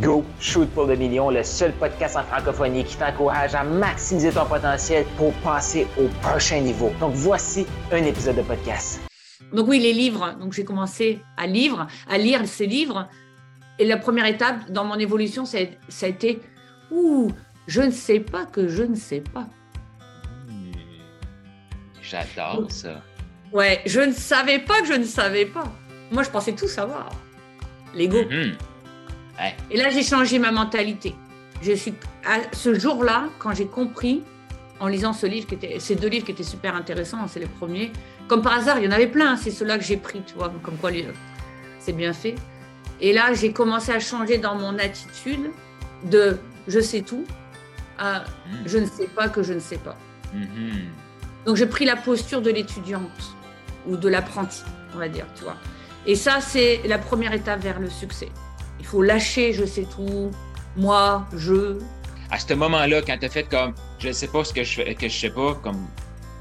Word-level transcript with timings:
Go 0.00 0.24
Shoot 0.40 0.68
pour 0.70 0.84
le 0.84 0.96
million, 0.96 1.30
le 1.30 1.42
seul 1.42 1.72
podcast 1.72 2.16
en 2.16 2.22
francophonie 2.22 2.84
qui 2.84 2.96
t'encourage 2.96 3.54
à 3.54 3.64
maximiser 3.64 4.30
ton 4.30 4.44
potentiel 4.44 5.06
pour 5.16 5.32
passer 5.34 5.86
au 5.98 6.08
prochain 6.20 6.60
niveau. 6.60 6.92
Donc 7.00 7.12
voici 7.14 7.66
un 7.90 8.02
épisode 8.04 8.36
de 8.36 8.42
podcast. 8.42 9.00
Donc 9.52 9.68
oui, 9.68 9.78
les 9.78 9.92
livres. 9.92 10.36
Donc 10.38 10.52
j'ai 10.52 10.64
commencé 10.64 11.20
à 11.36 11.46
lire, 11.46 11.86
à 12.08 12.18
lire 12.18 12.46
ces 12.46 12.66
livres. 12.66 13.08
Et 13.78 13.86
la 13.86 13.96
première 13.96 14.26
étape 14.26 14.70
dans 14.70 14.84
mon 14.84 14.96
évolution, 14.96 15.46
ça 15.46 15.58
a, 15.58 16.06
été 16.06 16.40
ouh, 16.90 17.30
je 17.66 17.80
ne 17.80 17.90
sais 17.90 18.20
pas 18.20 18.44
que 18.44 18.68
je 18.68 18.82
ne 18.82 18.94
sais 18.94 19.22
pas. 19.22 19.46
Hmm. 20.46 20.72
J'adore 22.02 22.70
ça. 22.70 23.00
Ouais, 23.52 23.80
je 23.86 24.00
ne 24.00 24.12
savais 24.12 24.58
pas 24.58 24.80
que 24.80 24.86
je 24.86 24.92
ne 24.92 25.04
savais 25.04 25.46
pas. 25.46 25.64
Moi, 26.12 26.22
je 26.22 26.30
pensais 26.30 26.52
tout 26.52 26.68
savoir. 26.68 27.08
L'ego. 27.94 28.18
Et 29.70 29.76
là, 29.76 29.90
j'ai 29.90 30.02
changé 30.02 30.38
ma 30.38 30.52
mentalité. 30.52 31.14
Je 31.62 31.72
suis 31.72 31.94
à 32.24 32.38
ce 32.52 32.78
jour-là, 32.78 33.28
quand 33.38 33.54
j'ai 33.54 33.66
compris, 33.66 34.22
en 34.80 34.88
lisant 34.88 35.12
ce 35.12 35.26
livre 35.26 35.46
qui 35.46 35.54
était, 35.54 35.78
ces 35.78 35.94
deux 35.94 36.08
livres 36.08 36.24
qui 36.24 36.32
étaient 36.32 36.42
super 36.42 36.74
intéressants, 36.74 37.26
c'est 37.28 37.40
les 37.40 37.46
premiers. 37.46 37.92
Comme 38.28 38.42
par 38.42 38.54
hasard, 38.54 38.78
il 38.78 38.84
y 38.84 38.88
en 38.88 38.92
avait 38.92 39.06
plein. 39.06 39.36
C'est 39.36 39.50
ceux-là 39.50 39.78
que 39.78 39.84
j'ai 39.84 39.98
pris, 39.98 40.22
tu 40.26 40.34
vois, 40.34 40.52
comme 40.62 40.76
quoi 40.76 40.90
c'est 41.78 41.92
bien 41.92 42.12
fait. 42.12 42.34
Et 43.00 43.12
là, 43.12 43.32
j'ai 43.32 43.52
commencé 43.52 43.92
à 43.92 44.00
changer 44.00 44.38
dans 44.38 44.54
mon 44.54 44.78
attitude 44.78 45.50
de 46.04 46.38
je 46.68 46.80
sais 46.80 47.02
tout 47.02 47.24
à 47.98 48.24
je 48.66 48.78
ne 48.78 48.86
sais 48.86 49.06
pas 49.06 49.28
que 49.28 49.42
je 49.42 49.52
ne 49.52 49.60
sais 49.60 49.78
pas. 49.78 49.96
Mm-hmm. 50.34 51.46
Donc, 51.46 51.56
j'ai 51.56 51.66
pris 51.66 51.84
la 51.84 51.96
posture 51.96 52.42
de 52.42 52.50
l'étudiante 52.50 53.34
ou 53.86 53.96
de 53.96 54.08
l'apprenti, 54.08 54.62
on 54.94 54.98
va 54.98 55.08
dire, 55.08 55.26
tu 55.34 55.44
vois. 55.44 55.56
Et 56.06 56.14
ça, 56.14 56.40
c'est 56.40 56.80
la 56.86 56.98
première 56.98 57.32
étape 57.32 57.60
vers 57.60 57.80
le 57.80 57.90
succès. 57.90 58.28
Il 58.80 58.86
faut 58.86 59.02
lâcher, 59.02 59.52
je 59.52 59.64
sais 59.64 59.86
tout, 59.94 60.30
moi, 60.76 61.26
je. 61.36 61.78
À 62.30 62.38
ce 62.38 62.54
moment-là, 62.54 63.02
quand 63.02 63.16
tu 63.18 63.26
as 63.26 63.28
fait 63.28 63.44
comme, 63.44 63.74
je 63.98 64.08
ne 64.08 64.12
sais 64.12 64.28
pas 64.28 64.44
ce 64.44 64.52
que 64.52 64.64
je 64.64 64.74
fais, 64.74 64.94
que 64.94 65.08
je 65.08 65.16
sais 65.16 65.30
pas, 65.30 65.54
comme, 65.62 65.86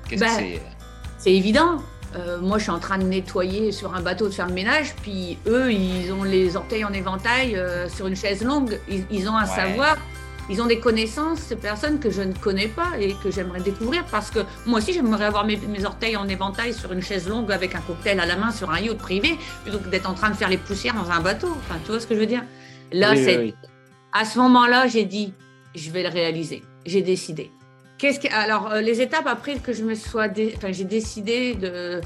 qu'est-ce 0.08 0.22
que 0.22 0.26
ben, 0.26 0.36
c'est? 0.38 0.62
C'est 1.18 1.34
évident. 1.34 1.80
Euh, 2.16 2.40
moi, 2.40 2.58
je 2.58 2.64
suis 2.64 2.72
en 2.72 2.80
train 2.80 2.98
de 2.98 3.04
nettoyer 3.04 3.72
sur 3.72 3.94
un 3.94 4.02
bateau 4.02 4.28
de 4.28 4.34
faire 4.34 4.48
le 4.48 4.54
ménage, 4.54 4.96
puis 5.02 5.38
eux, 5.46 5.72
ils 5.72 6.12
ont 6.12 6.24
les 6.24 6.56
orteils 6.56 6.84
en 6.84 6.94
éventail 6.94 7.56
euh, 7.56 7.88
sur 7.88 8.08
une 8.08 8.16
chaise 8.16 8.44
longue. 8.44 8.80
Ils, 9.12 9.30
ont 9.30 9.38
un 9.38 9.46
savoir 9.46 9.98
ils 10.50 10.62
ont 10.62 10.66
des 10.66 10.80
connaissances, 10.80 11.40
ces 11.40 11.56
personnes 11.56 12.00
que 12.00 12.10
je 12.10 12.22
ne 12.22 12.34
connais 12.34 12.68
pas 12.68 12.98
et 13.00 13.14
que 13.24 13.30
j'aimerais 13.30 13.62
découvrir 13.62 14.04
parce 14.06 14.32
que 14.32 14.40
moi 14.66 14.80
aussi, 14.80 14.94
j'aimerais 14.94 15.26
avoir 15.26 15.46
mes, 15.46 15.86
orteils 15.86 16.18
en 16.18 16.28
éventail 16.28 16.74
sur 16.74 16.92
une 16.92 17.04
chaise 17.04 17.30
longue 17.30 17.52
avec 17.52 17.76
un 17.76 17.82
cocktail 17.82 18.20
à 18.20 18.26
la 18.26 18.36
main 18.36 18.52
sur 18.52 18.72
un 18.72 18.80
yacht 18.80 18.98
privé 18.98 19.38
plutôt 19.64 19.78
que 19.78 19.90
d'être 19.90 20.10
en 20.10 20.16
train 20.16 20.32
de 20.32 20.36
faire 20.36 20.50
les 20.50 20.58
poussières 20.58 20.96
dans 20.96 21.12
un 21.12 21.20
bateau. 21.20 21.50
Enfin, 21.50 21.80
tu 21.84 21.92
vois 21.92 22.00
ce 22.00 22.08
que 22.08 22.16
je 22.16 22.20
veux 22.20 22.26
dire? 22.26 22.44
Là, 22.92 23.16
c'est 23.16 23.54
à 24.12 24.26
ce 24.26 24.40
moment-là, 24.40 24.88
j'ai 24.88 25.06
dit, 25.06 25.34
je 25.76 25.92
vais 25.92 26.02
le 26.02 26.10
réaliser. 26.10 26.64
J'ai 26.86 27.04
décidé. 27.04 27.52
Qu'est-ce 28.00 28.20
que 28.20 28.34
alors 28.34 28.72
euh, 28.72 28.82
les 28.82 29.02
étapes 29.02 29.28
après 29.28 29.56
que 29.60 29.74
je 29.74 29.84
me 29.84 29.94
sois, 29.94 30.28
enfin, 30.56 30.72
j'ai 30.72 30.86
décidé 30.86 31.54
de 31.54 32.02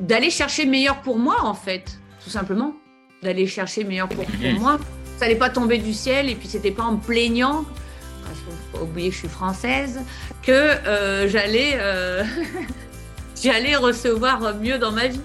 d'aller 0.00 0.30
chercher 0.30 0.66
meilleur 0.66 1.00
pour 1.02 1.18
moi 1.18 1.44
en 1.44 1.54
fait, 1.54 1.98
tout 2.24 2.30
simplement, 2.30 2.74
d'aller 3.22 3.46
chercher 3.46 3.84
meilleur 3.84 4.08
pour 4.08 4.24
moi 4.58 4.78
ça 5.18 5.24
n'allait 5.24 5.38
pas 5.38 5.50
tomber 5.50 5.78
du 5.78 5.92
ciel 5.92 6.30
et 6.30 6.36
puis 6.36 6.46
c'était 6.46 6.70
pas 6.70 6.84
en 6.84 6.96
plaignant, 6.96 7.64
parce 8.22 8.38
qu'il 8.38 8.52
faut 8.70 8.78
pas 8.78 8.84
oublier 8.84 9.08
que 9.08 9.14
je 9.14 9.20
suis 9.20 9.28
française, 9.28 10.00
que 10.42 10.52
euh, 10.52 11.28
j'allais 11.28 11.72
euh, 11.74 12.22
j'allais 13.42 13.74
recevoir 13.74 14.54
mieux 14.54 14.78
dans 14.78 14.92
ma 14.92 15.08
vie. 15.08 15.20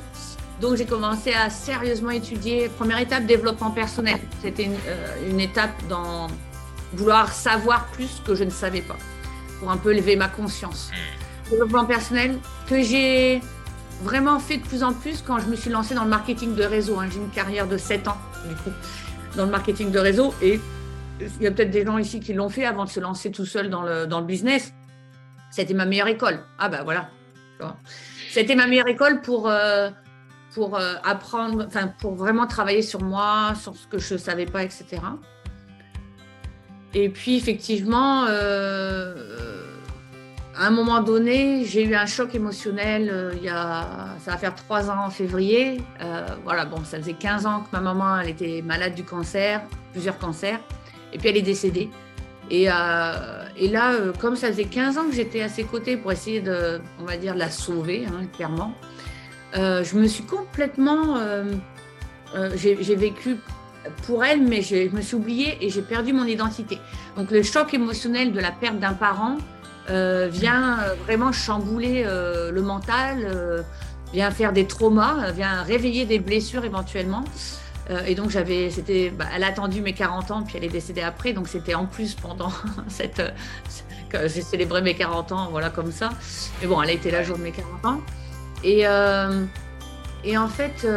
Donc 0.62 0.78
j'ai 0.78 0.86
commencé 0.86 1.34
à 1.34 1.50
sérieusement 1.52 2.10
étudier. 2.10 2.70
Première 2.70 3.00
étape, 3.00 3.26
développement 3.26 3.70
personnel. 3.70 4.18
C'était 4.42 4.64
une, 4.64 4.78
euh, 4.88 5.30
une, 5.30 5.40
étape 5.40 5.76
dans 5.90 6.28
vouloir 6.94 7.32
savoir 7.32 7.86
plus 7.88 8.22
que 8.26 8.34
je 8.34 8.44
ne 8.44 8.50
savais 8.52 8.82
pas, 8.82 8.98
pour 9.60 9.70
un 9.70 9.78
peu 9.78 9.94
élever 9.94 10.16
ma 10.16 10.28
conscience. 10.28 10.90
Développement 11.52 11.86
personnel 11.86 12.40
que 12.68 12.82
j'ai 12.82 13.42
vraiment 14.02 14.40
fait 14.40 14.58
de 14.58 14.66
plus 14.66 14.84
en 14.84 14.94
plus 14.94 15.22
quand 15.22 15.40
je 15.40 15.46
me 15.46 15.56
suis 15.56 15.70
lancée 15.70 15.94
dans 15.94 16.04
le 16.04 16.10
marketing 16.10 16.56
de 16.56 16.64
réseau. 16.64 17.00
Hein. 17.00 17.10
J'ai 17.12 17.20
une 17.20 17.30
carrière 17.30 17.68
de 17.68 17.78
7 17.78 18.08
ans, 18.08 18.18
du 18.48 18.56
coup 18.56 18.72
dans 19.36 19.46
le 19.46 19.52
marketing 19.52 19.92
de 19.92 20.00
réseau. 20.00 20.34
Et 20.42 20.60
il 21.20 21.44
y 21.44 21.48
a 21.48 21.52
peut-être 21.52 21.72
des 21.72 21.86
gens 21.86 21.98
ici 21.98 22.20
qui 22.20 22.34
l'ont 22.34 22.50
fait 22.50 22.66
avant 22.66 22.86
de 22.86 22.90
se 22.90 23.00
lancer 23.00 23.32
tout 23.32 23.46
seul 23.46 23.70
dans 23.70 23.82
le, 23.84 24.22
business. 24.22 24.74
C'était 25.52 25.74
ma 25.74 25.86
meilleure 25.86 26.08
école. 26.08 26.40
Ah 26.58 26.70
ben 26.70 26.84
voilà. 26.84 27.10
C'était 28.30 28.56
ma 28.56 28.68
meilleure 28.68 28.88
école 28.88 29.22
pour, 29.22 29.48
euh, 29.48 29.90
euh, 30.58 30.96
apprendre, 31.04 31.68
pour 32.00 32.16
vraiment 32.16 32.48
travailler 32.48 32.82
sur 32.82 33.02
moi, 33.02 33.54
sur 33.62 33.76
ce 33.76 33.88
que 33.88 34.00
je 34.00 34.16
ne 34.16 34.20
savais 34.20 34.46
pas, 34.46 34.64
etc. 34.64 34.86
Et 36.96 37.10
puis 37.10 37.38
effectivement, 37.38 38.26
euh, 38.28 39.53
à 40.56 40.68
un 40.68 40.70
moment 40.70 41.02
donné, 41.02 41.66
j'ai 41.66 41.84
eu 41.84 41.96
un 41.96 42.06
choc 42.06 42.36
émotionnel. 42.36 43.10
Euh, 43.12 43.34
il 43.36 43.44
y 43.44 43.50
a, 43.50 44.16
ça 44.20 44.32
va 44.32 44.38
faire 44.38 44.54
trois 44.54 44.90
ans 44.90 45.06
en 45.06 45.10
février. 45.10 45.82
Euh, 46.02 46.28
voilà, 46.44 46.66
bon, 46.66 46.84
ça 46.84 46.98
faisait 47.00 47.14
15 47.14 47.46
ans 47.46 47.62
que 47.62 47.70
ma 47.72 47.82
maman, 47.82 48.20
elle 48.20 48.30
était 48.30 48.62
malade 48.62 48.94
du 48.94 49.04
cancer, 49.04 49.62
plusieurs 49.92 50.18
cancers, 50.20 50.60
et 51.12 51.18
puis 51.18 51.30
elle 51.30 51.38
est 51.38 51.42
décédée. 51.42 51.90
Et, 52.52 52.70
euh, 52.70 52.74
là, 52.74 53.94
comme 54.20 54.36
ça 54.36 54.48
faisait 54.50 54.66
15 54.66 54.98
ans 54.98 55.06
que 55.10 55.16
j'étais 55.16 55.42
à 55.42 55.50
ses 55.50 55.64
côtés 55.64 55.98
pour 55.98 56.12
essayer 56.12 56.40
de, 56.40 56.80
on 57.00 57.06
va 57.06 57.18
dire, 57.18 57.36
la 57.36 57.50
sauver, 57.50 58.06
hein, 58.06 58.26
clairement, 58.36 58.74
je 59.56 59.98
me 59.98 60.08
suis 60.08 60.24
complètement, 60.24 61.18
j'ai 62.56 62.96
vécu 62.96 63.38
pour 64.06 64.24
elle, 64.24 64.42
mais 64.42 64.62
je 64.62 64.94
me 64.94 65.02
suis 65.02 65.16
oubliée 65.16 65.58
et 65.62 65.70
j'ai 65.70 65.82
perdu 65.82 66.14
mon 66.14 66.26
identité. 66.26 66.80
Donc 67.18 67.32
le 67.32 67.44
choc 67.44 67.74
émotionnel 67.74 68.34
de 68.34 68.40
la 68.40 68.52
perte 68.52 68.80
d'un 68.80 68.94
parent 68.94 69.38
vient 69.88 70.80
euh, 70.80 70.96
vraiment 71.06 71.32
chambouler 71.32 72.04
euh, 72.06 72.52
le 72.52 72.62
mental, 72.62 73.66
vient 74.14 74.32
faire 74.32 74.54
des 74.54 74.68
traumas, 74.68 75.32
vient 75.32 75.64
réveiller 75.64 76.06
des 76.06 76.20
blessures 76.20 76.66
éventuellement. 76.66 77.24
et 78.06 78.16
donc 78.16 78.30
j'avais, 78.30 78.70
c'était, 78.70 79.10
bah, 79.10 79.26
elle 79.36 79.44
a 79.44 79.48
attendu 79.48 79.82
mes 79.82 79.94
40 79.94 80.32
ans, 80.32 80.44
puis 80.44 80.56
elle 80.58 80.64
est 80.64 80.70
décédée 80.70 81.02
après, 81.02 81.34
donc 81.34 81.48
c'était 81.48 81.74
en 81.74 81.86
plus 81.86 82.14
pendant 82.16 82.52
cette, 82.88 83.22
j'ai 84.14 84.42
célébré 84.42 84.82
mes 84.82 84.94
40 84.94 85.32
ans, 85.32 85.48
voilà 85.52 85.70
comme 85.70 85.92
ça. 85.92 86.12
Mais 86.62 86.68
bon, 86.68 86.82
elle 86.82 86.90
a 86.90 86.94
été 86.94 87.12
là 87.12 87.24
jour 87.24 87.38
de 87.38 87.44
mes 87.44 87.52
40 87.52 87.86
ans. 87.86 88.02
Et, 88.64 88.86
et 90.24 90.38
en 90.38 90.48
fait, 90.48 90.88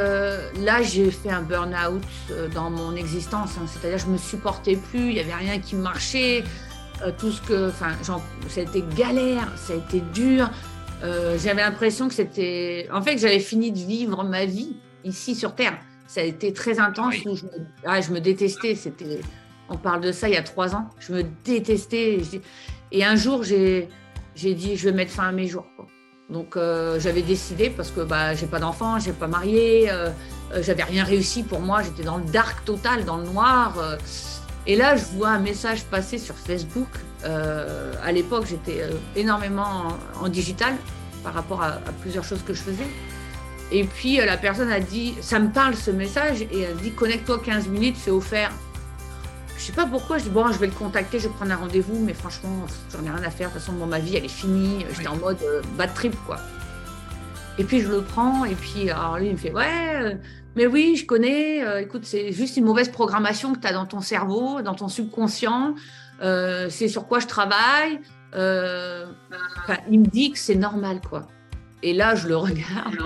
là, 0.61 0.83
j'ai 0.83 1.11
fait 1.11 1.31
un 1.31 1.43
burn-out 1.43 2.05
dans 2.55 2.71
mon 2.71 2.95
existence. 2.95 3.53
Hein. 3.59 3.67
C'est-à-dire, 3.67 3.99
je 3.99 4.07
me 4.07 4.19
supportais 4.19 4.77
plus, 4.77 5.09
il 5.09 5.15
n'y 5.15 5.21
avait 5.21 5.35
rien 5.35 5.59
qui 5.59 5.75
marchait. 5.75 6.45
Euh, 7.03 7.13
tout 7.17 7.31
ce 7.31 7.43
que, 7.43 7.69
enfin, 7.69 7.93
ça 8.03 8.61
a 8.61 8.63
été 8.63 8.83
galère, 8.97 9.53
ça 9.57 9.75
a 9.75 9.77
été 9.77 10.01
dur. 10.15 10.51
Euh, 11.03 11.37
j'avais 11.39 11.61
l'impression 11.61 12.09
que 12.09 12.15
c'était, 12.15 12.89
en 12.93 13.03
fait, 13.03 13.15
que 13.15 13.21
j'avais 13.21 13.41
fini 13.41 13.71
de 13.71 13.79
vivre 13.79 14.25
ma 14.25 14.47
vie 14.47 14.77
ici 15.05 15.35
sur 15.35 15.55
Terre. 15.55 15.79
Ça 16.07 16.21
a 16.21 16.25
été 16.25 16.53
très 16.53 16.79
intense 16.79 17.17
où 17.27 17.37
je 17.37 17.45
me, 17.45 17.51
ah, 17.85 18.01
je 18.01 18.13
me 18.13 18.21
détestais. 18.21 18.75
C'était, 18.75 19.21
on 19.69 19.77
parle 19.77 20.01
de 20.01 20.13
ça 20.13 20.29
il 20.29 20.35
y 20.35 20.39
a 20.39 20.43
trois 20.43 20.75
ans. 20.75 20.89
Je 20.99 21.13
me 21.13 21.23
détestais. 21.45 22.23
Et 22.93 23.05
un 23.05 23.17
jour, 23.17 23.43
j'ai, 23.43 23.89
j'ai 24.35 24.55
dit, 24.55 24.77
je 24.77 24.89
vais 24.89 24.95
mettre 24.95 25.13
fin 25.13 25.29
à 25.29 25.33
mes 25.33 25.47
jours. 25.47 25.67
Donc, 26.31 26.57
euh, 26.57 26.99
j'avais 26.99 27.23
décidé 27.23 27.71
parce 27.71 27.91
que 27.91 28.01
bah, 28.01 28.35
j'ai 28.35 28.47
pas 28.47 28.59
d'enfant, 28.59 28.99
j'ai 28.99 29.13
pas 29.13 29.29
marié, 29.29 29.91
j'avais 30.61 30.83
rien 30.83 31.05
réussi 31.05 31.43
pour 31.43 31.61
moi. 31.61 31.83
J'étais 31.83 32.05
dans 32.05 32.17
le 32.17 32.25
dark 32.25 32.65
total, 32.65 33.05
dans 33.05 33.19
le 33.19 33.25
noir. 33.25 33.75
Et 34.67 34.75
là, 34.75 34.97
je 34.97 35.05
vois 35.17 35.29
un 35.29 35.39
message 35.39 35.85
passer 35.85 36.19
sur 36.19 36.35
Facebook. 36.35 36.89
Euh, 37.25 37.93
à 38.05 38.11
l'époque, 38.11 38.47
j'étais 38.49 38.83
euh, 38.83 38.91
énormément 39.15 39.89
en, 40.21 40.29
digital 40.29 40.75
par 41.23 41.35
rapport 41.35 41.63
à, 41.63 41.79
plusieurs 42.01 42.25
choses 42.25 42.43
que 42.43 42.53
je 42.53 42.63
faisais. 42.63 42.87
Et 43.71 43.85
puis, 43.85 44.21
euh, 44.21 44.27
la 44.27 44.37
personne 44.37 44.71
a 44.71 44.81
dit, 44.81 45.15
ça 45.21 45.39
me 45.39 45.51
parle 45.51 45.77
ce 45.77 45.91
message, 45.91 46.43
et 46.43 46.61
elle 46.61 46.77
dit, 46.77 46.93
connecte-toi 46.93 47.41
15 47.45 47.69
minutes, 47.69 47.97
c'est 47.99 48.11
offert. 48.11 48.51
Je 49.57 49.63
sais 49.63 49.73
pas 49.73 49.87
pourquoi, 49.87 50.19
je 50.19 50.25
dis, 50.25 50.31
bon, 50.31 50.51
je 50.53 50.59
vais 50.59 50.67
le 50.67 50.73
contacter, 50.73 51.21
je 51.21 51.29
vais 51.29 51.35
prendre 51.35 51.53
un 51.53 51.57
rendez-vous, 51.57 51.99
mais 52.05 52.13
franchement, 52.13 52.67
j'en 52.93 53.05
ai 53.05 53.11
rien 53.11 53.25
à 53.25 53.31
faire. 53.31 53.49
De 53.49 53.55
toute 53.55 53.63
façon, 53.63 53.73
bon, 53.73 53.87
ma 53.87 54.01
vie, 54.01 54.17
elle 54.17 54.25
est 54.25 54.29
finie. 54.29 54.85
J'étais 54.93 55.09
en 55.09 55.17
mode 55.17 55.39
bad 55.79 55.95
trip, 55.95 56.15
quoi. 56.27 56.39
Et 57.59 57.65
puis, 57.65 57.81
je 57.81 57.89
le 57.89 58.03
prends, 58.03 58.45
et 58.45 58.55
puis, 58.55 58.91
alors 58.91 59.19
lui, 59.19 59.27
il 59.27 59.33
me 59.33 59.37
fait, 59.37 59.53
ouais, 59.53 60.19
mais 60.57 60.67
oui, 60.67 60.97
je 60.97 61.05
connais. 61.05 61.63
Euh, 61.63 61.83
écoute, 61.83 62.05
c'est 62.05 62.33
juste 62.33 62.57
une 62.57 62.65
mauvaise 62.65 62.89
programmation 62.89 63.55
que 63.55 63.61
tu 63.61 63.67
as 63.67 63.75
dans 63.75 63.85
ton 63.85 64.01
cerveau, 64.01 64.63
dans 64.63 64.75
ton 64.75 64.89
subconscient. 64.89 65.75
Euh, 66.23 66.69
c'est 66.71 66.89
sur 66.89 67.07
quoi 67.07 67.21
je 67.21 67.27
travaille. 67.27 68.01
Euh, 68.35 69.05
il 69.91 70.01
me 70.01 70.07
dit 70.07 70.33
que 70.33 70.39
c'est 70.39 70.55
normal, 70.55 71.01
quoi. 71.07 71.29
Et 71.83 71.93
là, 71.93 72.15
je 72.15 72.27
le 72.27 72.37
regarde 72.37 72.97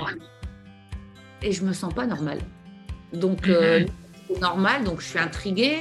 et 1.43 1.53
je 1.53 1.65
me 1.65 1.73
sens 1.73 1.93
pas 1.93 2.07
normal. 2.07 2.39
Donc, 3.13 3.49
mhm. 3.49 3.87
c'est 4.29 4.41
normal, 4.41 4.85
donc 4.85 5.01
je 5.01 5.07
suis 5.07 5.19
intriguée. 5.19 5.79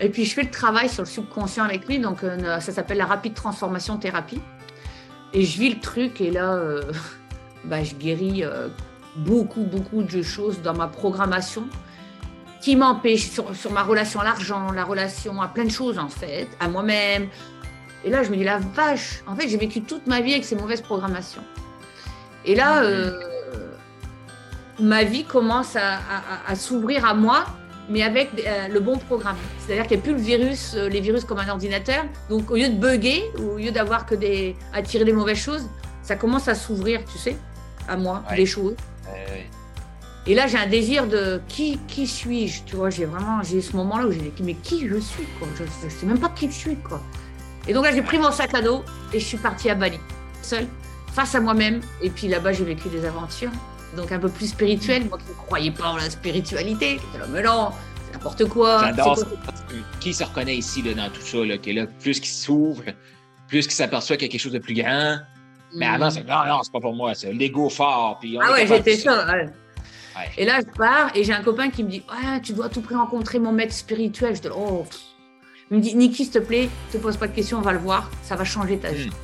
Et 0.00 0.08
puis, 0.10 0.24
je 0.24 0.32
fais 0.32 0.44
le 0.44 0.50
travail 0.50 0.88
sur 0.88 1.02
le 1.02 1.08
subconscient 1.08 1.64
avec 1.64 1.88
lui. 1.88 1.98
Donc, 1.98 2.18
ça 2.20 2.60
s'appelle 2.60 2.98
la 2.98 3.06
rapide 3.06 3.34
transformation 3.34 3.98
thérapie. 3.98 4.40
Et 5.32 5.44
je 5.44 5.58
vis 5.58 5.74
le 5.74 5.80
truc 5.80 6.20
et 6.20 6.30
là, 6.30 6.58
bah, 7.64 7.84
je 7.84 7.94
guéris 7.94 8.44
beaucoup, 9.16 9.62
beaucoup 9.62 10.02
de 10.02 10.22
choses 10.22 10.62
dans 10.62 10.74
ma 10.74 10.88
programmation. 10.88 11.64
qui 12.60 12.76
m'empêche 12.76 13.30
sur, 13.30 13.56
sur, 13.56 13.72
ma 13.72 13.82
relation 13.82 14.20
à 14.20 14.24
l'argent, 14.24 14.70
la 14.70 14.84
relation 14.84 15.40
à 15.40 15.48
plein 15.48 15.64
de 15.64 15.70
choses 15.70 15.98
en 15.98 16.10
fait, 16.10 16.46
à 16.60 16.68
moi-même. 16.68 17.28
Et 18.04 18.10
là, 18.10 18.22
je 18.22 18.30
me 18.30 18.36
dis 18.36 18.44
la 18.44 18.58
vache. 18.58 19.22
En 19.26 19.34
fait, 19.34 19.48
j'ai 19.48 19.56
vécu 19.56 19.82
toute 19.82 20.06
ma 20.06 20.20
vie 20.20 20.32
avec 20.32 20.44
ces 20.44 20.56
mauvaises 20.56 20.80
programmations. 20.80 21.42
Et 22.44 22.54
là, 22.54 22.82
euh, 22.82 23.18
ma 24.78 25.04
vie 25.04 25.24
commence 25.24 25.76
à, 25.76 26.54
s'ouvrir 26.54 27.04
à 27.04 27.14
moi, 27.14 27.44
mais 27.88 28.02
avec 28.02 28.30
euh, 28.38 28.68
le 28.68 28.80
bon 28.80 28.96
programme. 28.96 29.36
C'est-à-dire 29.58 29.86
qu'il 29.86 29.98
n'y 29.98 30.02
a 30.02 30.04
plus 30.04 30.12
le 30.14 30.20
virus, 30.20 30.74
euh, 30.74 30.88
les 30.88 31.00
virus 31.00 31.24
comme 31.24 31.38
un 31.38 31.48
ordinateur. 31.48 32.04
Donc, 32.30 32.50
au 32.50 32.56
lieu 32.56 32.68
de 32.68 32.76
bugger, 32.76 33.24
au 33.38 33.58
lieu 33.58 33.70
d'avoir 33.70 34.06
que 34.06 34.14
des 34.14 34.56
attirer 34.72 35.04
les 35.04 35.12
mauvaises 35.12 35.38
choses, 35.38 35.68
ça 36.02 36.16
commence 36.16 36.48
à 36.48 36.54
s'ouvrir, 36.54 37.04
tu 37.04 37.18
sais, 37.18 37.36
à 37.90 37.96
moi, 37.96 38.22
des 38.34 38.46
choses. 38.46 38.76
Et 40.26 40.34
là, 40.34 40.46
j'ai 40.46 40.58
un 40.58 40.66
désir 40.66 41.06
de 41.06 41.40
qui, 41.48 41.78
qui 41.88 42.06
suis-je 42.06 42.62
Tu 42.64 42.76
vois, 42.76 42.90
j'ai 42.90 43.06
vraiment, 43.06 43.42
j'ai 43.42 43.60
ce 43.60 43.74
moment-là 43.76 44.06
où 44.06 44.12
j'ai 44.12 44.18
dit, 44.18 44.42
mais 44.42 44.54
qui 44.54 44.86
je 44.86 44.98
suis 44.98 45.24
quoi 45.38 45.48
Je 45.56 45.64
ne 45.64 45.90
sais 45.90 46.06
même 46.06 46.18
pas 46.18 46.28
qui 46.28 46.46
je 46.46 46.56
suis, 46.56 46.76
quoi. 46.76 47.00
Et 47.66 47.72
donc 47.72 47.84
là, 47.84 47.92
j'ai 47.92 48.02
pris 48.02 48.18
mon 48.18 48.30
sac 48.30 48.54
à 48.54 48.62
dos 48.62 48.84
et 49.12 49.20
je 49.20 49.24
suis 49.24 49.38
partie 49.38 49.70
à 49.70 49.74
Bali, 49.74 49.98
seule, 50.42 50.66
face 51.12 51.34
à 51.34 51.40
moi-même. 51.40 51.80
Et 52.02 52.10
puis 52.10 52.28
là-bas, 52.28 52.52
j'ai 52.52 52.64
vécu 52.64 52.88
des 52.88 53.04
aventures, 53.04 53.50
donc 53.96 54.12
un 54.12 54.18
peu 54.18 54.28
plus 54.28 54.48
spirituelles. 54.48 55.06
Moi 55.06 55.18
qui 55.18 55.30
ne 55.30 55.46
croyais 55.46 55.70
pas 55.70 55.88
en 55.88 55.96
la 55.96 56.10
spiritualité, 56.10 57.00
mais 57.30 57.42
non, 57.42 57.70
c'est 58.06 58.12
n'importe 58.12 58.44
quoi. 58.46 58.84
J'adore 58.84 59.18
Qui 60.00 60.12
se 60.12 60.24
reconnaît 60.24 60.56
ici 60.56 60.82
là, 60.82 60.94
dans 60.94 61.10
tout 61.10 61.22
ça, 61.22 61.38
là, 61.38 61.58
qui 61.58 61.70
est 61.70 61.74
là, 61.74 61.86
plus 61.86 62.20
qu'il 62.20 62.30
s'ouvre, 62.30 62.82
plus 63.48 63.62
qu'il 63.62 63.74
s'aperçoit 63.74 64.16
qu'il 64.16 64.26
y 64.26 64.28
a 64.28 64.32
quelque 64.32 64.40
chose 64.40 64.52
de 64.52 64.58
plus 64.58 64.74
grand. 64.74 65.18
Mais 65.74 65.88
hmm. 65.88 65.94
avant, 65.94 66.10
c'est 66.10 66.26
non, 66.26 66.46
non, 66.46 66.62
c'est 66.62 66.72
pas 66.72 66.80
pour 66.80 66.94
moi, 66.94 67.14
c'est 67.14 67.32
l'ego 67.32 67.68
fort. 67.68 68.18
Puis 68.20 68.38
ah 68.40 68.52
ouais, 68.52 68.66
j'étais 68.66 68.96
ça. 68.96 69.26
Et 70.36 70.44
là, 70.44 70.60
je 70.60 70.66
pars 70.76 71.10
et 71.14 71.24
j'ai 71.24 71.32
un 71.32 71.42
copain 71.42 71.70
qui 71.70 71.84
me 71.84 71.90
dit 71.90 72.02
ouais, 72.10 72.40
Tu 72.42 72.52
dois 72.52 72.68
tout 72.68 72.80
prix 72.80 72.94
rencontrer 72.94 73.38
mon 73.38 73.52
maître 73.52 73.74
spirituel. 73.74 74.36
Je 74.36 74.42
dis 74.42 74.48
Oh, 74.54 74.84
il 75.70 75.78
me 75.78 75.82
dit 75.82 75.94
Niki, 75.94 76.24
s'il 76.24 76.32
te 76.32 76.38
plaît, 76.38 76.68
ne 76.88 76.98
te 76.98 77.02
pose 77.02 77.16
pas 77.16 77.28
de 77.28 77.34
questions, 77.34 77.58
on 77.58 77.62
va 77.62 77.72
le 77.72 77.78
voir, 77.78 78.10
ça 78.22 78.36
va 78.36 78.44
changer 78.44 78.78
ta 78.78 78.90
vie. 78.90 79.08
Hmm. 79.08 79.14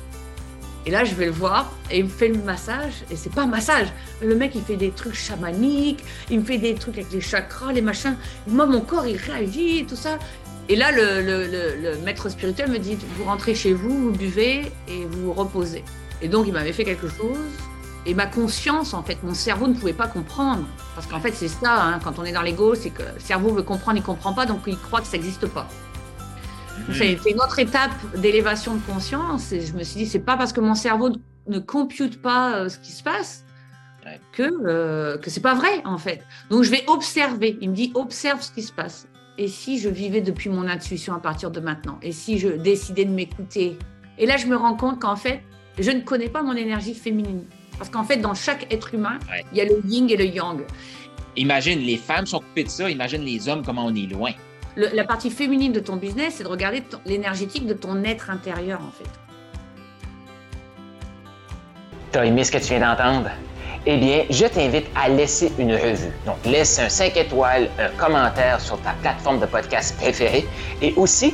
Et 0.85 0.91
là, 0.91 1.03
je 1.03 1.13
vais 1.15 1.25
le 1.25 1.31
voir 1.31 1.69
et 1.91 1.99
il 1.99 2.05
me 2.05 2.09
fait 2.09 2.29
le 2.29 2.37
massage. 2.37 2.93
Et 3.11 3.17
c'est 3.17 3.33
pas 3.33 3.43
un 3.43 3.47
massage. 3.47 3.87
Le 4.21 4.35
mec, 4.35 4.53
il 4.55 4.61
fait 4.61 4.77
des 4.77 4.91
trucs 4.91 5.15
chamaniques, 5.15 6.01
il 6.31 6.39
me 6.39 6.45
fait 6.45 6.57
des 6.57 6.75
trucs 6.75 6.97
avec 6.97 7.11
les 7.11 7.19
chakras, 7.19 7.73
les 7.73 7.81
machins. 7.81 8.15
Moi, 8.47 8.65
mon 8.65 8.79
corps, 8.79 9.05
il 9.05 9.17
réagit, 9.17 9.85
tout 9.85 9.97
ça. 9.97 10.17
Et 10.69 10.77
là, 10.77 10.93
le, 10.93 11.21
le 11.21 11.97
maître 12.05 12.29
spirituel 12.29 12.69
me 12.69 12.79
dit 12.79 12.97
Vous 13.17 13.25
rentrez 13.25 13.53
chez 13.53 13.73
vous, 13.73 13.89
vous 13.89 14.11
buvez 14.11 14.71
et 14.87 15.05
vous 15.09 15.25
vous 15.25 15.33
reposez. 15.33 15.83
Et 16.21 16.27
donc, 16.27 16.47
il 16.47 16.53
m'avait 16.53 16.73
fait 16.73 16.85
quelque 16.85 17.07
chose 17.07 17.37
et 18.07 18.13
ma 18.13 18.25
conscience, 18.25 18.93
en 18.93 19.03
fait, 19.03 19.21
mon 19.21 19.33
cerveau 19.33 19.67
ne 19.67 19.73
pouvait 19.73 19.91
pas 19.91 20.07
comprendre. 20.07 20.65
Parce 20.95 21.05
qu'en 21.07 21.19
fait, 21.19 21.33
c'est 21.33 21.49
ça, 21.49 21.83
hein, 21.83 21.99
quand 22.01 22.19
on 22.19 22.23
est 22.23 22.31
dans 22.31 22.41
l'ego, 22.41 22.73
c'est 22.73 22.89
que 22.89 23.03
le 23.03 23.19
cerveau 23.19 23.49
veut 23.49 23.63
comprendre, 23.63 23.97
il 23.97 24.01
ne 24.01 24.05
comprend 24.05 24.33
pas, 24.33 24.45
donc 24.45 24.61
il 24.65 24.77
croit 24.77 25.01
que 25.01 25.07
ça 25.07 25.17
n'existe 25.17 25.45
pas. 25.47 25.67
Mhm. 26.87 26.93
C'est 26.93 27.29
une 27.29 27.41
autre 27.41 27.59
étape 27.59 27.91
d'élévation 28.15 28.75
de 28.75 28.81
conscience. 28.81 29.51
Et 29.51 29.59
je 29.59 29.73
me 29.73 29.83
suis 29.83 29.97
dit, 29.97 30.05
c'est 30.05 30.19
pas 30.19 30.37
parce 30.37 30.53
que 30.53 30.61
mon 30.61 30.73
cerveau 30.73 31.09
ne 31.47 31.59
compute 31.59 32.21
pas 32.21 32.55
euh, 32.55 32.69
ce 32.69 32.77
qui 32.79 32.93
se 32.93 33.03
passe 33.03 33.43
que, 34.31 34.43
euh, 34.65 35.17
que 35.17 35.29
c'est 35.29 35.41
pas 35.41 35.53
vrai, 35.53 35.81
en 35.83 35.97
fait. 35.97 36.23
Donc 36.49 36.63
je 36.63 36.71
vais 36.71 36.85
observer. 36.87 37.57
Il 37.59 37.71
me 37.71 37.75
dit, 37.75 37.91
observe 37.93 38.41
ce 38.41 38.53
qui 38.53 38.61
se 38.61 38.71
passe. 38.71 39.09
Et 39.37 39.49
si 39.49 39.79
je 39.79 39.89
vivais 39.89 40.21
depuis 40.21 40.49
mon 40.49 40.65
intuition 40.69 41.13
à 41.13 41.19
partir 41.19 41.51
de 41.51 41.59
maintenant? 41.59 41.99
Et 42.01 42.13
si 42.13 42.39
je 42.39 42.47
décidais 42.47 43.03
de 43.03 43.11
m'écouter? 43.11 43.77
Et 44.17 44.25
là, 44.25 44.37
je 44.37 44.47
me 44.47 44.55
rends 44.55 44.75
compte 44.75 45.01
qu'en 45.01 45.17
fait, 45.17 45.43
je 45.79 45.91
ne 45.91 46.01
connais 46.01 46.29
pas 46.29 46.41
mon 46.41 46.55
énergie 46.55 46.93
féminine. 46.93 47.43
Parce 47.77 47.89
qu'en 47.89 48.03
fait, 48.03 48.17
dans 48.17 48.33
chaque 48.33 48.71
être 48.73 48.93
humain, 48.93 49.19
il 49.51 49.57
y 49.57 49.61
a 49.61 49.65
le 49.65 49.81
yin 49.85 50.09
et 50.09 50.17
le 50.17 50.25
yang. 50.25 50.61
Imagine, 51.35 51.79
les 51.79 51.97
femmes 51.97 52.25
sont 52.25 52.39
coupées 52.39 52.63
de 52.63 52.69
ça. 52.69 52.89
Imagine 52.89 53.21
les 53.21 53.47
hommes, 53.47 53.63
comment 53.63 53.85
on 53.85 53.95
est 53.95 54.11
loin. 54.11 54.31
la 54.75 55.03
partie 55.03 55.29
féminine 55.29 55.71
de 55.71 55.79
ton 55.79 55.95
business, 55.95 56.35
c'est 56.37 56.43
de 56.43 56.49
regarder 56.49 56.83
l'énergétique 57.05 57.67
de 57.67 57.73
ton 57.73 58.03
être 58.03 58.29
intérieur, 58.29 58.81
en 58.81 58.91
fait. 58.91 59.09
T'as 62.11 62.25
aimé 62.25 62.43
ce 62.43 62.51
que 62.51 62.57
tu 62.57 62.69
viens 62.69 62.79
d'entendre? 62.79 63.29
Eh 63.85 63.97
bien, 63.97 64.23
je 64.29 64.45
t'invite 64.45 64.87
à 64.95 65.07
laisser 65.07 65.51
une 65.59 65.73
revue. 65.73 66.11
Donc, 66.25 66.37
laisse 66.45 66.79
un 66.79 66.89
5 66.89 67.15
étoiles, 67.15 67.69
un 67.79 67.89
commentaire 67.97 68.59
sur 68.59 68.81
ta 68.81 68.91
plateforme 69.01 69.39
de 69.39 69.45
podcast 69.45 69.95
préférée 69.97 70.45
et 70.81 70.93
aussi 70.95 71.33